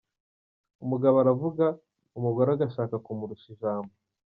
[0.83, 1.65] Umugabo aravuga,
[2.17, 3.93] umugore agashaka kumurusha ijambo.